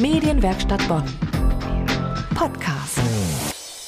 Medienwerkstatt 0.00 0.86
Bonn. 0.86 1.02
Podcast. 2.36 3.00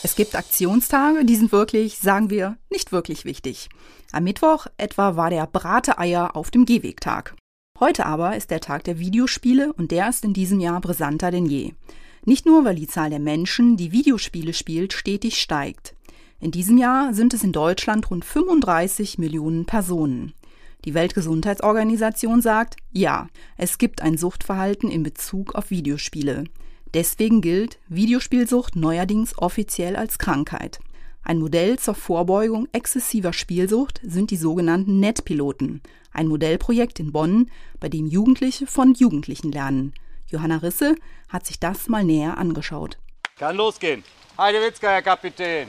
Es 0.02 0.16
gibt 0.16 0.34
Aktionstage, 0.34 1.24
die 1.24 1.36
sind 1.36 1.52
wirklich, 1.52 1.98
sagen 1.98 2.30
wir, 2.30 2.56
nicht 2.68 2.90
wirklich 2.90 3.24
wichtig. 3.24 3.68
Am 4.10 4.24
Mittwoch 4.24 4.66
etwa 4.76 5.14
war 5.14 5.30
der 5.30 5.46
Brate-Eier 5.46 6.34
auf 6.34 6.50
dem 6.50 6.66
Gehwegtag. 6.66 7.36
Heute 7.78 8.06
aber 8.06 8.36
ist 8.36 8.50
der 8.50 8.58
Tag 8.58 8.82
der 8.82 8.98
Videospiele 8.98 9.72
und 9.72 9.92
der 9.92 10.08
ist 10.08 10.24
in 10.24 10.32
diesem 10.32 10.58
Jahr 10.58 10.80
brisanter 10.80 11.30
denn 11.30 11.46
je. 11.46 11.74
Nicht 12.24 12.44
nur, 12.44 12.64
weil 12.64 12.74
die 12.74 12.88
Zahl 12.88 13.10
der 13.10 13.20
Menschen, 13.20 13.76
die 13.76 13.92
Videospiele 13.92 14.52
spielt, 14.52 14.92
stetig 14.92 15.40
steigt. 15.40 15.94
In 16.40 16.50
diesem 16.50 16.76
Jahr 16.76 17.14
sind 17.14 17.34
es 17.34 17.44
in 17.44 17.52
Deutschland 17.52 18.10
rund 18.10 18.24
35 18.24 19.18
Millionen 19.18 19.64
Personen. 19.64 20.32
Die 20.84 20.94
Weltgesundheitsorganisation 20.94 22.40
sagt, 22.40 22.76
ja, 22.90 23.28
es 23.56 23.78
gibt 23.78 24.02
ein 24.02 24.16
Suchtverhalten 24.16 24.90
in 24.90 25.02
Bezug 25.02 25.54
auf 25.54 25.70
Videospiele. 25.70 26.44
Deswegen 26.94 27.40
gilt 27.40 27.78
Videospielsucht 27.88 28.76
neuerdings 28.76 29.38
offiziell 29.38 29.96
als 29.96 30.18
Krankheit. 30.18 30.80
Ein 31.22 31.38
Modell 31.38 31.78
zur 31.78 31.94
Vorbeugung 31.94 32.66
exzessiver 32.72 33.32
Spielsucht 33.32 34.00
sind 34.02 34.30
die 34.30 34.36
sogenannten 34.36 35.00
Netpiloten, 35.00 35.82
ein 36.12 36.26
Modellprojekt 36.26 36.98
in 36.98 37.12
Bonn, 37.12 37.50
bei 37.78 37.88
dem 37.88 38.06
Jugendliche 38.06 38.66
von 38.66 38.94
Jugendlichen 38.94 39.52
lernen. 39.52 39.92
Johanna 40.28 40.56
Risse 40.56 40.96
hat 41.28 41.46
sich 41.46 41.60
das 41.60 41.88
mal 41.88 42.04
näher 42.04 42.38
angeschaut. 42.38 42.98
Kann 43.36 43.56
losgehen. 43.56 44.02
Heide 44.38 44.60
Witzka, 44.60 44.88
Herr 44.88 45.02
Kapitän. 45.02 45.68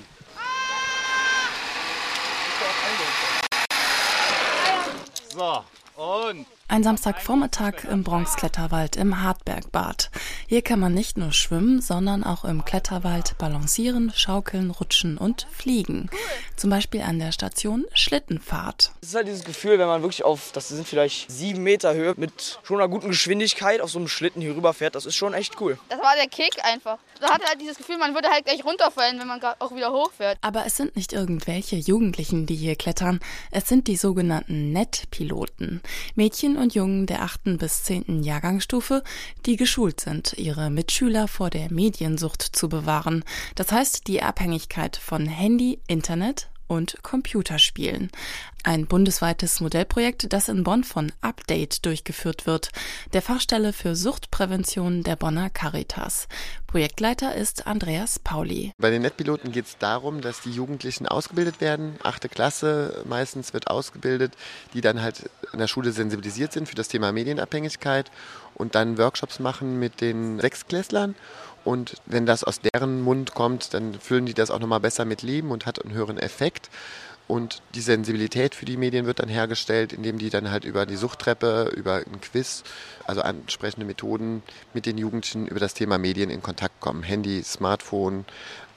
So, 5.34 5.64
und 5.96 6.46
Ein 6.72 6.84
Samstagvormittag 6.84 7.84
im 7.92 8.06
Bronx-Kletterwald 8.06 8.96
im 8.96 9.22
Hartbergbad. 9.22 10.10
Hier 10.48 10.62
kann 10.62 10.80
man 10.80 10.94
nicht 10.94 11.18
nur 11.18 11.34
schwimmen, 11.34 11.82
sondern 11.82 12.24
auch 12.24 12.46
im 12.46 12.64
Kletterwald 12.64 13.38
balancieren, 13.38 14.14
schaukeln, 14.16 14.72
rutschen 14.72 15.18
und 15.18 15.48
fliegen. 15.52 16.10
Zum 16.56 16.70
Beispiel 16.70 17.02
an 17.02 17.20
der 17.20 17.34
Station 17.34 17.84
Schlittenfahrt. 17.94 18.94
Es 19.02 19.10
ist 19.10 19.16
halt 19.16 19.28
dieses 19.28 19.44
Gefühl, 19.44 19.80
wenn 19.80 19.88
man 19.88 20.02
wirklich 20.02 20.24
auf, 20.24 20.54
das 20.54 20.70
sind 20.70 20.88
vielleicht 20.88 21.30
sieben 21.30 21.62
Meter 21.62 21.94
Höhe, 21.94 22.14
mit 22.16 22.60
schon 22.64 22.78
einer 22.80 22.88
guten 22.88 23.10
Geschwindigkeit 23.10 23.82
auf 23.82 23.92
so 23.92 24.00
einem 24.00 24.08
Schlitten 24.08 24.42
hier 24.42 24.56
rüberfährt, 24.56 24.96
das 24.96 25.06
ist 25.06 25.16
schon 25.16 25.34
echt 25.34 25.60
cool. 25.60 25.78
Das 25.90 26.00
war 26.00 26.16
der 26.16 26.30
Kick 26.30 26.64
einfach. 26.64 27.00
Man 27.20 27.32
hatte 27.32 27.48
halt 27.48 27.60
dieses 27.60 27.80
Gefühl, 27.80 27.98
man 27.98 28.14
würde 28.14 28.30
halt 28.30 28.46
gleich 28.46 28.64
runterfallen, 28.64 29.20
wenn 29.20 29.28
man 29.28 29.42
auch 29.60 29.76
wieder 29.76 29.92
hochfährt. 29.92 30.38
Aber 30.40 30.66
es 30.66 30.78
sind 30.78 30.96
nicht 30.96 31.12
irgendwelche 31.12 31.76
Jugendlichen, 31.76 32.46
die 32.46 32.56
hier 32.56 32.78
klettern. 32.78 33.20
Es 33.52 33.68
sind 33.68 33.90
die 33.90 33.98
sogenannten 33.98 34.72
Netpiloten. 34.72 35.82
Mädchen 36.16 36.61
und 36.62 36.76
Jungen 36.76 37.08
der 37.08 37.24
achten 37.24 37.58
bis 37.58 37.84
zehnten 37.84 38.24
Jahrgangsstufe, 38.24 39.04
die 39.46 39.56
geschult 39.56 40.00
sind, 40.00 40.34
ihre 40.38 40.70
Mitschüler 40.70 41.28
vor 41.28 41.50
der 41.50 41.72
Mediensucht 41.74 42.42
zu 42.42 42.70
bewahren. 42.70 43.24
Das 43.56 43.72
heißt, 43.72 44.08
die 44.08 44.22
Abhängigkeit 44.22 44.96
von 44.96 45.26
Handy, 45.26 45.80
Internet 45.88 46.51
und 46.72 47.04
Computerspielen. 47.04 48.12
Ein 48.64 48.86
bundesweites 48.86 49.60
Modellprojekt, 49.60 50.32
das 50.32 50.48
in 50.48 50.64
Bonn 50.64 50.86
von 50.86 51.12
Update 51.20 51.86
durchgeführt 51.86 52.46
wird, 52.46 52.70
der 53.12 53.22
Fachstelle 53.22 53.74
für 53.74 53.96
Suchtprävention 53.96 55.04
der 55.04 55.18
Bonner 55.18 55.50
Caritas. 55.50 56.30
Projektleiter 56.68 57.36
ist 57.36 57.68
Andreas 57.68 58.20
Pauli. 58.20 58.72
Bei 58.78 58.90
den 58.90 59.02
Netpiloten 59.02 59.52
geht 59.52 59.66
es 59.66 59.78
darum, 59.80 60.22
dass 60.22 60.42
die 60.42 60.52
Jugendlichen 60.52 61.08
ausgebildet 61.08 61.60
werden. 61.60 61.96
Achte 62.04 62.30
Klasse 62.30 63.04
meistens 63.06 63.54
wird 63.54 63.68
ausgebildet, 63.68 64.34
die 64.74 64.82
dann 64.82 65.02
halt 65.02 65.30
in 65.52 65.60
der 65.60 65.68
Schule 65.68 65.92
sensibilisiert 65.92 66.54
sind 66.54 66.70
für 66.70 66.76
das 66.76 66.88
Thema 66.88 67.12
Medienabhängigkeit 67.12 68.12
und 68.62 68.76
dann 68.76 69.00
Workshops 69.00 69.40
machen 69.40 69.80
mit 69.80 70.02
den 70.02 70.40
Sechsklässlern. 70.40 71.16
Und 71.64 71.96
wenn 72.06 72.26
das 72.26 72.44
aus 72.44 72.60
deren 72.62 73.02
Mund 73.02 73.34
kommt, 73.34 73.74
dann 73.74 73.96
füllen 73.96 74.28
die 74.28 74.34
das 74.34 74.52
auch 74.52 74.60
nochmal 74.60 74.80
besser 74.80 75.04
mit 75.04 75.24
Leben 75.24 75.52
und 75.52 75.66
hat 75.66 75.84
einen 75.84 75.94
höheren 75.94 76.18
Effekt. 76.18 76.70
Und 77.28 77.62
die 77.76 77.82
Sensibilität 77.82 78.56
für 78.56 78.66
die 78.66 78.78
Medien 78.78 79.06
wird 79.06 79.20
dann 79.20 79.30
hergestellt, 79.30 79.94
indem 79.94 80.18
die 80.18 80.30
dann 80.30 80.52
halt 80.52 80.66
über 80.66 80.86
die 80.86 80.96
Suchttreppe, 80.96 81.72
über 81.76 81.96
ein 81.96 82.22
Quiz, 82.22 82.64
also 83.06 83.22
ansprechende 83.22 83.86
Methoden 83.86 84.44
mit 84.74 84.86
den 84.86 84.98
Jugendlichen 84.98 85.48
über 85.48 85.60
das 85.60 85.74
Thema 85.74 85.98
Medien 85.98 86.30
in 86.30 86.44
Kontakt 86.44 86.80
kommen. 86.82 87.04
Handy, 87.04 87.42
Smartphone 87.44 88.26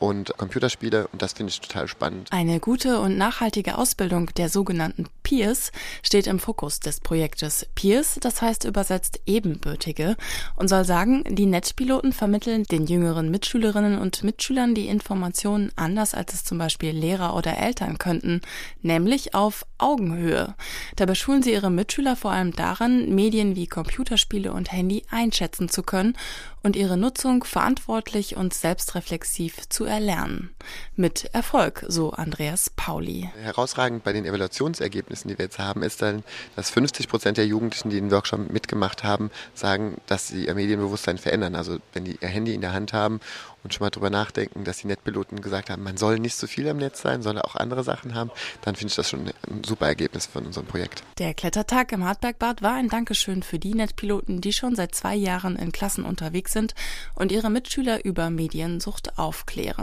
und 0.04 0.36
Computerspiele. 0.36 1.08
Und 1.08 1.22
das 1.22 1.32
finde 1.32 1.50
ich 1.50 1.60
total 1.60 1.88
spannend. 1.88 2.28
Eine 2.30 2.60
gute 2.60 3.00
und 3.00 3.16
nachhaltige 3.16 3.78
Ausbildung 3.78 4.30
der 4.36 4.48
sogenannten 4.48 5.06
Peers 5.22 5.72
steht 6.02 6.26
im 6.26 6.38
Fokus 6.38 6.80
des 6.80 7.00
Projektes. 7.00 7.66
Peers, 7.74 8.18
das 8.20 8.42
heißt 8.42 8.64
übersetzt 8.64 9.20
Ebenbürtige, 9.24 10.16
und 10.56 10.68
soll 10.68 10.84
sagen, 10.84 11.24
die 11.26 11.46
Netzpiloten 11.46 12.12
vermitteln 12.12 12.64
den 12.64 12.86
jüngeren 12.86 13.30
Mitschülerinnen 13.30 13.98
und 13.98 14.22
Mitschülern 14.22 14.74
die 14.74 14.88
Informationen 14.88 15.72
anders, 15.76 16.14
als 16.14 16.34
es 16.34 16.44
zum 16.44 16.58
Beispiel 16.58 16.90
Lehrer 16.90 17.34
oder 17.34 17.56
Eltern 17.56 17.98
könnten, 17.98 18.42
nämlich 18.82 19.34
auf 19.34 19.64
Augenhöhe. 19.78 20.54
Dabei 20.96 21.14
schulen 21.14 21.42
sie 21.42 21.52
ihre 21.52 21.70
Mitschüler 21.70 22.16
vor 22.16 22.32
allem 22.32 22.52
daran, 22.52 23.14
Medien 23.14 23.56
wie 23.56 23.66
Computerspiele 23.66 24.52
und 24.52 24.70
Handy 24.70 25.02
einschätzen 25.10 25.68
zu 25.68 25.82
können 25.82 26.16
und 26.62 26.76
ihre 26.76 26.96
Nutzung 26.96 27.44
verantwortlich 27.44 28.36
und 28.36 28.54
selbstreflexiv 28.54 29.68
zu 29.68 29.84
erlernen. 29.94 30.50
Mit 30.96 31.30
Erfolg, 31.32 31.84
so 31.88 32.10
Andreas 32.10 32.68
Pauli. 32.70 33.30
Herausragend 33.40 34.02
bei 34.02 34.12
den 34.12 34.26
Evaluationsergebnissen, 34.26 35.28
die 35.28 35.38
wir 35.38 35.44
jetzt 35.44 35.60
haben, 35.60 35.82
ist 35.82 36.02
dann, 36.02 36.24
dass 36.56 36.70
50 36.70 37.08
Prozent 37.08 37.36
der 37.36 37.46
Jugendlichen, 37.46 37.90
die 37.90 38.00
den 38.00 38.10
Workshop 38.10 38.50
mitgemacht 38.50 39.04
haben, 39.04 39.30
sagen, 39.54 39.98
dass 40.06 40.28
sie 40.28 40.46
ihr 40.46 40.54
Medienbewusstsein 40.54 41.18
verändern. 41.18 41.54
Also 41.54 41.78
wenn 41.92 42.04
die 42.04 42.18
ihr 42.20 42.28
Handy 42.28 42.54
in 42.54 42.60
der 42.60 42.72
Hand 42.72 42.92
haben 42.92 43.20
und 43.62 43.72
schon 43.72 43.84
mal 43.84 43.90
drüber 43.90 44.10
nachdenken, 44.10 44.64
dass 44.64 44.78
die 44.78 44.88
Netpiloten 44.88 45.40
gesagt 45.40 45.70
haben, 45.70 45.82
man 45.82 45.96
soll 45.96 46.18
nicht 46.18 46.36
so 46.36 46.46
viel 46.46 46.68
am 46.68 46.78
Netz 46.78 47.00
sein, 47.02 47.22
soll 47.22 47.38
auch 47.40 47.54
andere 47.54 47.84
Sachen 47.84 48.14
haben, 48.14 48.30
dann 48.62 48.74
finde 48.74 48.90
ich 48.90 48.96
das 48.96 49.08
schon 49.08 49.28
ein 49.48 49.64
super 49.64 49.86
Ergebnis 49.86 50.26
von 50.26 50.44
unserem 50.44 50.66
Projekt. 50.66 51.04
Der 51.18 51.34
Klettertag 51.34 51.92
im 51.92 52.04
Hartbergbad 52.04 52.62
war 52.62 52.74
ein 52.74 52.88
Dankeschön 52.88 53.42
für 53.42 53.60
die 53.60 53.74
Netpiloten, 53.74 54.40
die 54.40 54.52
schon 54.52 54.74
seit 54.74 54.94
zwei 54.94 55.14
Jahren 55.14 55.56
in 55.56 55.70
Klassen 55.70 56.04
unterwegs 56.04 56.52
sind 56.52 56.74
und 57.14 57.30
ihre 57.30 57.50
Mitschüler 57.50 58.04
über 58.04 58.30
Mediensucht 58.30 59.18
aufklären 59.18 59.73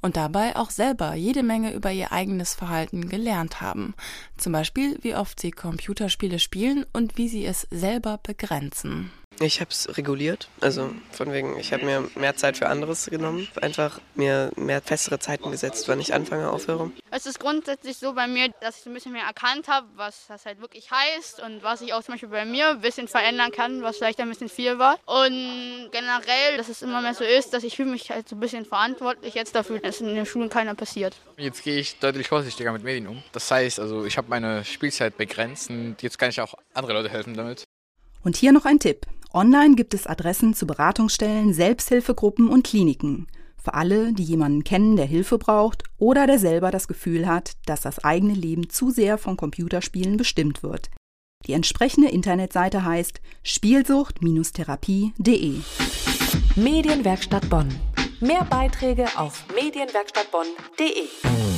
und 0.00 0.16
dabei 0.16 0.56
auch 0.56 0.70
selber 0.70 1.14
jede 1.14 1.42
Menge 1.42 1.72
über 1.72 1.92
ihr 1.92 2.12
eigenes 2.12 2.54
Verhalten 2.54 3.08
gelernt 3.08 3.60
haben. 3.60 3.94
Zum 4.36 4.52
Beispiel, 4.52 4.98
wie 5.02 5.14
oft 5.14 5.40
sie 5.40 5.50
Computerspiele 5.50 6.38
spielen 6.38 6.84
und 6.92 7.16
wie 7.16 7.28
sie 7.28 7.44
es 7.44 7.66
selber 7.70 8.18
begrenzen. 8.22 9.10
Ich 9.40 9.60
habe 9.60 9.70
es 9.70 9.98
reguliert, 9.98 10.48
also 10.62 10.90
von 11.10 11.30
wegen, 11.30 11.58
ich 11.58 11.72
habe 11.74 11.84
mir 11.84 12.08
mehr 12.14 12.36
Zeit 12.36 12.56
für 12.56 12.68
anderes 12.68 13.06
genommen, 13.06 13.46
einfach 13.60 14.00
mir 14.14 14.50
mehr 14.56 14.80
festere 14.80 15.18
Zeiten 15.18 15.50
gesetzt, 15.50 15.88
wann 15.88 16.00
ich 16.00 16.14
anfange, 16.14 16.50
aufhöre. 16.50 16.90
Es 17.16 17.24
ist 17.24 17.40
grundsätzlich 17.40 17.96
so 17.96 18.12
bei 18.12 18.26
mir, 18.26 18.50
dass 18.60 18.80
ich 18.80 18.84
ein 18.86 18.92
bisschen 18.92 19.12
mehr 19.12 19.24
erkannt 19.24 19.68
habe, 19.68 19.86
was 19.96 20.26
das 20.28 20.44
halt 20.44 20.60
wirklich 20.60 20.90
heißt 20.90 21.40
und 21.40 21.62
was 21.62 21.80
ich 21.80 21.94
auch 21.94 22.02
zum 22.02 22.12
Beispiel 22.12 22.28
bei 22.28 22.44
mir 22.44 22.68
ein 22.68 22.82
bisschen 22.82 23.08
verändern 23.08 23.50
kann, 23.52 23.80
was 23.80 23.96
vielleicht 23.96 24.20
ein 24.20 24.28
bisschen 24.28 24.50
viel 24.50 24.78
war. 24.78 24.98
Und 25.06 25.88
generell, 25.92 26.58
dass 26.58 26.68
es 26.68 26.82
immer 26.82 27.00
mehr 27.00 27.14
so 27.14 27.24
ist, 27.24 27.54
dass 27.54 27.64
ich 27.64 27.74
fühle 27.74 27.90
mich 27.90 28.10
halt 28.10 28.28
so 28.28 28.36
ein 28.36 28.40
bisschen 28.40 28.66
verantwortlich 28.66 29.32
jetzt 29.32 29.54
dafür, 29.54 29.78
dass 29.78 30.02
in 30.02 30.14
den 30.14 30.26
Schulen 30.26 30.50
keiner 30.50 30.74
passiert. 30.74 31.16
Jetzt 31.38 31.64
gehe 31.64 31.78
ich 31.78 31.98
deutlich 32.00 32.28
vorsichtiger 32.28 32.70
mit 32.72 32.82
Medien 32.82 33.06
um. 33.06 33.22
Das 33.32 33.50
heißt, 33.50 33.80
also 33.80 34.04
ich 34.04 34.18
habe 34.18 34.28
meine 34.28 34.62
Spielzeit 34.66 35.16
begrenzt 35.16 35.70
und 35.70 35.96
jetzt 36.02 36.18
kann 36.18 36.28
ich 36.28 36.42
auch 36.42 36.52
andere 36.74 36.92
Leute 36.92 37.08
helfen 37.08 37.32
damit. 37.32 37.64
Und 38.24 38.36
hier 38.36 38.52
noch 38.52 38.66
ein 38.66 38.78
Tipp. 38.78 39.06
Online 39.32 39.74
gibt 39.74 39.94
es 39.94 40.06
Adressen 40.06 40.52
zu 40.52 40.66
Beratungsstellen, 40.66 41.54
Selbsthilfegruppen 41.54 42.48
und 42.48 42.66
Kliniken. 42.66 43.26
Für 43.66 43.74
alle, 43.74 44.12
die 44.12 44.22
jemanden 44.22 44.62
kennen, 44.62 44.94
der 44.94 45.06
Hilfe 45.06 45.38
braucht 45.38 45.82
oder 45.98 46.28
der 46.28 46.38
selber 46.38 46.70
das 46.70 46.86
Gefühl 46.86 47.26
hat, 47.26 47.54
dass 47.66 47.80
das 47.80 48.04
eigene 48.04 48.32
Leben 48.32 48.70
zu 48.70 48.92
sehr 48.92 49.18
von 49.18 49.36
Computerspielen 49.36 50.16
bestimmt 50.16 50.62
wird. 50.62 50.88
Die 51.48 51.52
entsprechende 51.52 52.08
Internetseite 52.08 52.84
heißt 52.84 53.20
spielsucht-therapie.de. 53.42 55.54
Medienwerkstatt 56.54 57.50
Bonn. 57.50 57.74
Mehr 58.20 58.44
Beiträge 58.44 59.06
auf 59.16 59.44
medienwerkstattbonn.de. 59.52 61.55